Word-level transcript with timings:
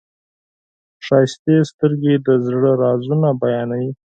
ښایسته 1.05 1.55
سترګې 1.71 2.13
د 2.25 2.27
زړه 2.45 2.71
رازونه 2.83 3.29
بیانوي. 3.41 3.91